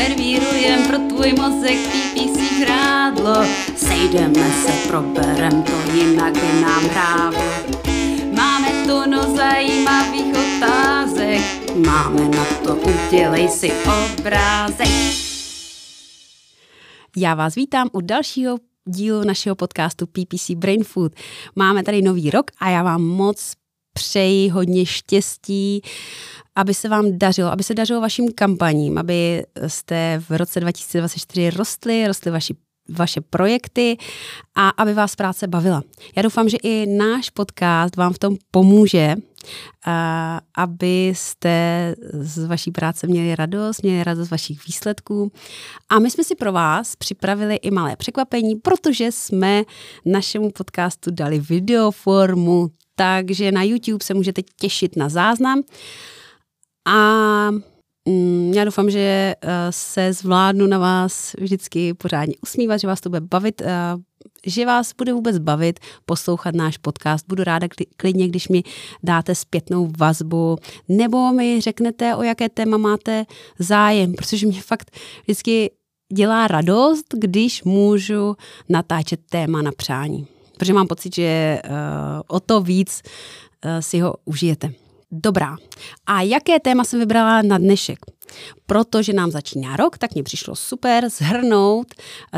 [0.00, 3.44] servírujem pro tvůj mozek PPC hrádlo.
[3.76, 7.44] Sejdeme se, proberem to, jinak by nám hrálo.
[8.36, 11.40] Máme tu no zajímavých otázek,
[11.86, 14.88] máme na to, udělej si obrázek.
[17.16, 21.12] Já vás vítám u dalšího dílu našeho podcastu PPC Brain Food.
[21.56, 23.52] Máme tady nový rok a já vám moc
[24.00, 25.82] přeji hodně štěstí,
[26.54, 32.06] aby se vám dařilo, aby se dařilo vašim kampaním, aby jste v roce 2024 rostli,
[32.06, 32.54] rostly vaši
[32.92, 33.96] vaše projekty
[34.54, 35.82] a aby vás práce bavila.
[36.16, 39.14] Já doufám, že i náš podcast vám v tom pomůže,
[40.56, 45.32] abyste z vaší práce měli radost, měli radost z vašich výsledků.
[45.88, 49.62] A my jsme si pro vás připravili i malé překvapení, protože jsme
[50.04, 55.62] našemu podcastu dali videoformu, takže na YouTube se můžete těšit na záznam.
[56.88, 57.50] A
[58.08, 59.36] Mm, já doufám, že eh,
[59.70, 63.96] se zvládnu na vás vždycky pořádně usmívat, že vás to bude bavit, eh,
[64.46, 67.26] že vás bude vůbec bavit poslouchat náš podcast.
[67.28, 68.62] Budu ráda klidně, když mi
[69.02, 70.56] dáte zpětnou vazbu,
[70.88, 73.26] nebo mi řeknete, o jaké téma máte
[73.58, 75.70] zájem, protože mě fakt vždycky
[76.12, 78.36] dělá radost, když můžu
[78.68, 80.26] natáčet téma na přání.
[80.60, 81.72] Protože mám pocit, že uh,
[82.26, 83.02] o to víc
[83.64, 84.72] uh, si ho užijete.
[85.12, 85.56] Dobrá.
[86.06, 87.98] A jaké téma jsem vybrala na dnešek?
[88.66, 91.86] Protože nám začíná rok, tak mě přišlo super zhrnout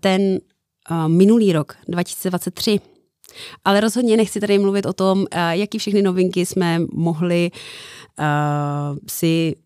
[0.00, 0.22] ten
[0.90, 2.80] uh, minulý rok, 2023.
[3.64, 7.50] Ale rozhodně nechci tady mluvit o tom, uh, jaký všechny novinky jsme mohli
[8.18, 9.56] uh, si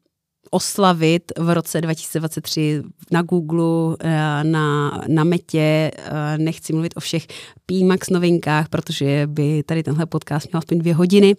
[0.50, 3.96] oslavit v roce 2023 na Google,
[4.42, 5.90] na, na Metě.
[6.36, 7.26] Nechci mluvit o všech
[7.66, 11.36] PMAX novinkách, protože by tady tenhle podcast měl aspoň dvě hodiny.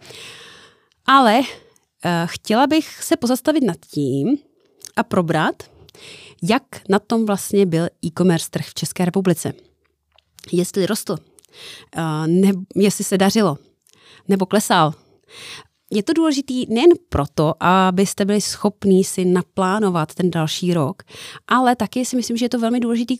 [1.06, 1.46] Ale uh,
[2.26, 4.38] chtěla bych se pozastavit nad tím
[4.96, 5.64] a probrat,
[6.44, 9.54] jak na tom vlastně byl e-commerce trh v České republice.
[10.52, 11.18] Jestli rostl,
[12.26, 13.58] ne, jestli se dařilo,
[14.28, 14.94] nebo klesal.
[15.92, 21.04] Je to důležitý nejen proto, abyste byli schopní si naplánovat ten další rok,
[21.48, 23.18] ale taky si myslím, že je to velmi důležitý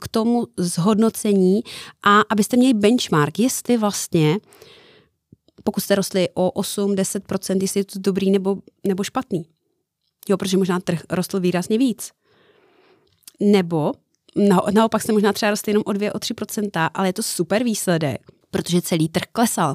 [0.00, 1.60] k tomu zhodnocení
[2.02, 4.38] a abyste měli benchmark, jestli vlastně
[5.64, 8.56] pokud jste rostli o 8-10%, jestli je to dobrý nebo,
[8.86, 9.46] nebo špatný.
[10.28, 12.10] Jo, protože možná trh rostl výrazně víc.
[13.40, 13.92] Nebo
[14.72, 18.20] naopak jste možná třeba rostli jenom o 2-3%, ale je to super výsledek,
[18.50, 19.74] protože celý trh klesal.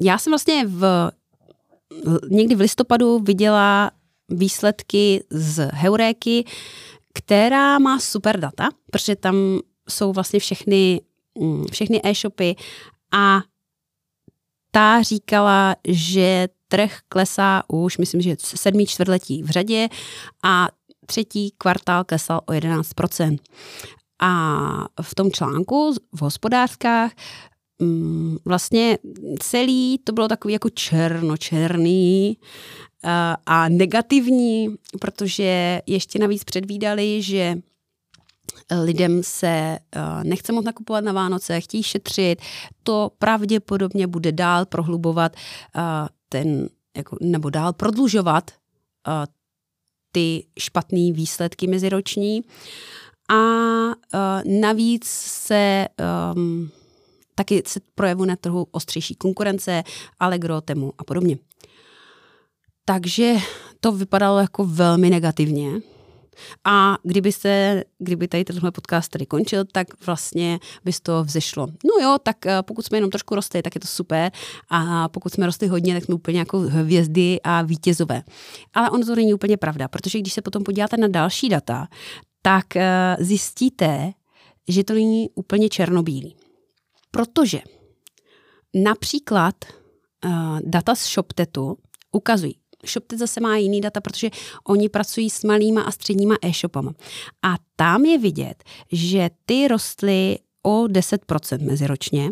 [0.00, 1.10] Já jsem vlastně v,
[2.30, 3.90] někdy v listopadu viděla
[4.28, 6.44] výsledky z Heuréky,
[7.12, 11.00] která má super data, protože tam jsou vlastně všechny,
[11.38, 12.56] mm, všechny e-shopy
[13.12, 13.40] a
[14.70, 19.88] ta říkala, že trh klesá už, myslím, že sedmý čtvrtletí v řadě
[20.42, 20.68] a
[21.06, 23.38] třetí kvartál klesal o 11%.
[24.22, 24.32] A
[25.02, 27.12] v tom článku v hospodářkách
[28.44, 28.98] vlastně
[29.38, 32.36] celý to bylo takový jako černočerný
[33.46, 34.68] a negativní,
[35.00, 37.56] protože ještě navíc předvídali, že
[38.82, 42.42] lidem se uh, nechce moc nakupovat na Vánoce, chtějí šetřit,
[42.82, 45.36] to pravděpodobně bude dál prohlubovat
[45.76, 45.82] uh,
[46.28, 48.50] ten, jako, nebo dál prodlužovat
[50.12, 52.40] ty špatné výsledky meziroční.
[53.28, 53.40] A
[54.60, 55.86] navíc se
[56.34, 56.70] um,
[57.40, 59.82] taky se projevuje na trhu ostřejší konkurence,
[60.18, 61.36] Allegro, Temu a podobně.
[62.84, 63.36] Takže
[63.80, 65.80] to vypadalo jako velmi negativně.
[66.64, 71.66] A kdybyste, kdyby tady tenhle podcast tady končil, tak vlastně by z toho vzešlo.
[71.66, 74.32] No jo, tak eh, pokud jsme jenom trošku rostli, tak je to super.
[74.68, 78.22] A pokud jsme rostli hodně, tak jsme úplně jako hvězdy a vítězové.
[78.74, 81.88] Ale ono to není úplně pravda, protože když se potom podíváte na další data,
[82.42, 84.12] tak eh, zjistíte,
[84.68, 86.39] že to není úplně černobílý.
[87.10, 87.60] Protože
[88.74, 89.54] například
[90.24, 91.78] uh, data z ShopTetu
[92.12, 92.54] ukazují,
[92.86, 94.30] ShopTet zase má jiný data, protože
[94.68, 96.92] oni pracují s malýma a středníma e-shopama.
[97.42, 102.30] A tam je vidět, že ty rostly o 10% meziročně,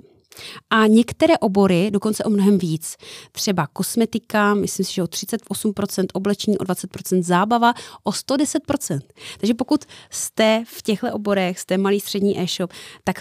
[0.71, 2.97] a některé obory dokonce o mnohem víc.
[3.33, 7.75] Třeba kosmetika, myslím si, že o 38%, oblečení o 20%, zábava
[8.05, 9.01] o 110%.
[9.41, 12.73] Takže pokud jste v těchto oborech, jste malý střední e-shop,
[13.05, 13.17] tak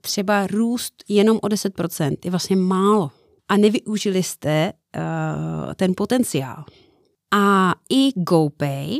[0.00, 3.10] třeba růst jenom o 10% je vlastně málo.
[3.48, 6.64] A nevyužili jste uh, ten potenciál.
[7.34, 8.98] A i GoPay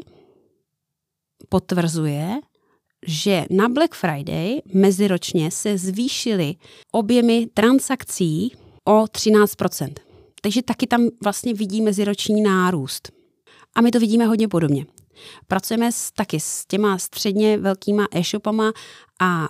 [1.49, 2.41] potvrzuje,
[3.07, 6.55] že na Black Friday meziročně se zvýšily
[6.93, 8.53] objemy transakcí
[8.85, 9.93] o 13%.
[10.43, 13.13] Takže taky tam vlastně vidí meziroční nárůst.
[13.75, 14.87] A my to vidíme hodně podobně.
[15.47, 18.73] Pracujeme s, taky s těma středně velkýma e-shopama
[19.21, 19.49] a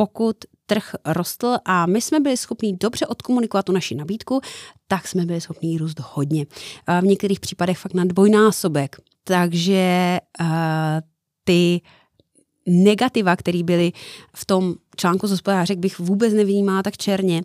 [0.00, 0.36] pokud
[0.66, 4.40] trh rostl a my jsme byli schopni dobře odkomunikovat tu naši nabídku,
[4.88, 6.46] tak jsme byli schopni růst hodně.
[7.00, 8.96] V některých případech fakt na dvojnásobek.
[9.24, 10.46] Takže uh,
[11.44, 11.80] ty
[12.66, 13.92] negativa, které byly
[14.36, 17.42] v tom článku z hospodářek, bych vůbec nevnímala tak černě.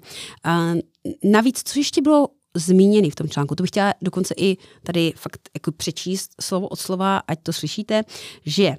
[1.24, 5.50] Navíc, co ještě bylo zmíněný v tom článku, to bych chtěla dokonce i tady fakt
[5.54, 8.04] jako přečíst slovo od slova, ať to slyšíte,
[8.46, 8.78] že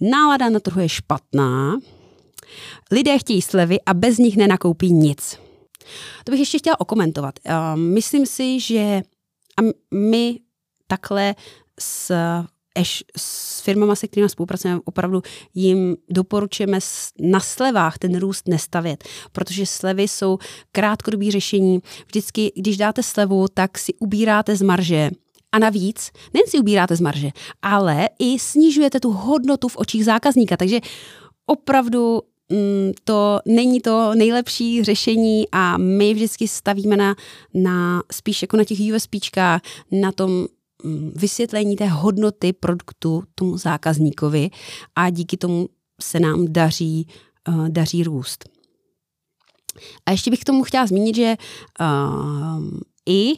[0.00, 1.76] nálada na trhu je špatná,
[2.90, 5.38] lidé chtějí slevy a bez nich nenakoupí nic.
[6.24, 7.34] To bych ještě chtěla okomentovat.
[7.46, 9.02] Uh, myslím si, že
[9.90, 10.40] my
[10.86, 11.34] takhle
[11.80, 12.12] s
[12.74, 15.22] eš, s firmama, se kterými spolupracujeme, opravdu
[15.54, 16.78] jim doporučujeme
[17.20, 20.38] na slevách ten růst nestavět, protože slevy jsou
[20.72, 21.78] krátkodobý řešení.
[22.06, 25.10] Vždycky, když dáte slevu, tak si ubíráte z marže,
[25.52, 27.30] a navíc, nejen si ubíráte z marže,
[27.62, 30.56] ale i snižujete tu hodnotu v očích zákazníka.
[30.56, 30.80] Takže
[31.46, 32.22] opravdu
[33.04, 37.14] to není to nejlepší řešení a my vždycky stavíme na,
[37.54, 39.60] na spíš jako na těch USPčkách,
[39.92, 40.46] na tom
[40.84, 44.50] Mm, vysvětlení té hodnoty produktu tomu zákazníkovi
[44.96, 45.68] a díky tomu
[46.00, 47.08] se nám daří,
[47.48, 48.48] uh, daří růst.
[50.06, 51.36] A ještě bych k tomu chtěla zmínit, že
[51.80, 53.32] uh, i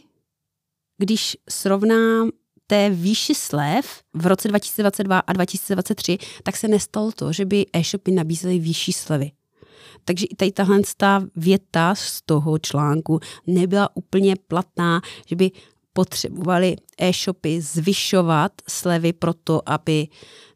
[0.98, 2.30] když srovnám
[2.66, 8.10] té výši slev v roce 2022 a 2023, tak se nestalo to, že by e-shopy
[8.10, 9.30] nabízely vyšší slevy.
[10.04, 10.80] Takže i tady tahle
[11.36, 15.50] věta z toho článku nebyla úplně platná, že by
[15.92, 20.08] potřebovali e-shopy zvyšovat slevy pro to, aby,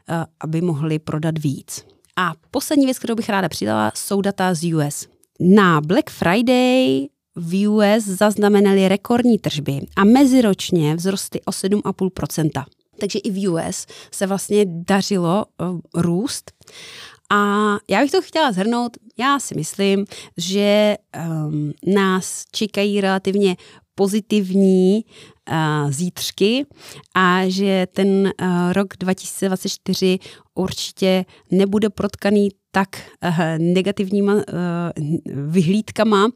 [0.08, 1.84] eh, aby mohli prodat víc.
[2.16, 5.06] A poslední věc, kterou bych ráda přidala, jsou data z US.
[5.40, 12.64] Na Black Friday v US zaznamenali rekordní tržby a meziročně vzrostly o 7,5%.
[13.00, 16.52] Takže i v US se vlastně dařilo uh, růst.
[17.32, 18.96] A já bych to chtěla zhrnout.
[19.18, 20.04] Já si myslím,
[20.36, 20.96] že
[21.46, 23.56] um, nás čekají relativně
[23.94, 25.04] pozitivní
[25.50, 26.66] uh, zítřky
[27.14, 28.08] a že ten
[28.42, 30.18] uh, rok 2024
[30.54, 32.88] určitě nebude protkaný tak
[33.24, 34.42] uh, negativníma uh,
[35.26, 36.28] vyhlídkama.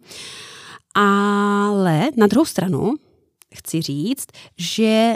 [0.94, 2.94] Ale na druhou stranu
[3.54, 4.26] chci říct,
[4.58, 5.14] že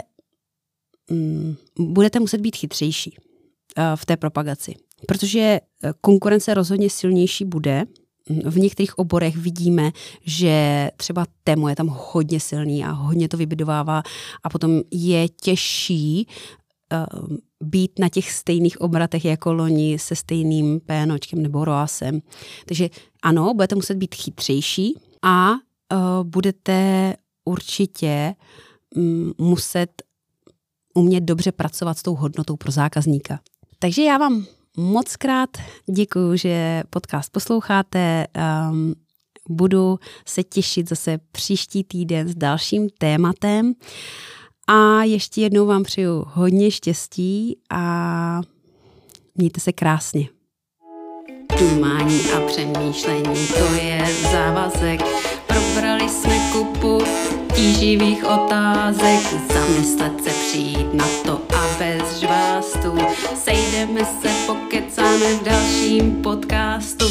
[1.11, 4.75] um, budete muset být chytřejší uh, v té propagaci,
[5.07, 5.59] protože
[6.01, 7.85] konkurence rozhodně silnější bude.
[8.45, 9.91] V některých oborech vidíme,
[10.25, 14.03] že třeba témo je tam hodně silný a hodně to vybudovává
[14.43, 21.41] a potom je těžší uh, být na těch stejných obratech jako loni se stejným pénočkem
[21.41, 22.21] nebo roasem.
[22.65, 22.89] Takže
[23.21, 25.51] ano, budete muset být chytřejší a
[26.23, 27.13] budete
[27.45, 28.35] určitě
[28.95, 30.01] um, muset
[30.93, 33.39] umět dobře pracovat s tou hodnotou pro zákazníka.
[33.79, 34.45] Takže já vám
[34.79, 35.49] Moc krát
[35.91, 38.27] děkuji, že podcast posloucháte.
[38.71, 38.93] Um,
[39.49, 43.73] budu se těšit zase příští týden s dalším tématem.
[44.67, 48.41] A ještě jednou vám přeju hodně štěstí a
[49.35, 50.29] mějte se krásně.
[51.59, 55.18] Dumání a přemýšlení, to je závazek.
[57.59, 59.19] Tíživých otázek,
[59.53, 62.97] zamyslet se přijít na to a bez žvástu.
[63.35, 67.05] Sejdeme se, pokecáme v dalším podcastu.